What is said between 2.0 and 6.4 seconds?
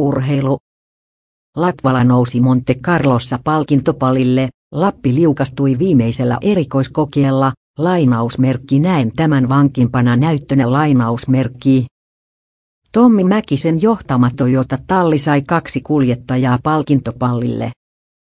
nousi Monte Carlossa palkintopalille, Lappi liukastui viimeisellä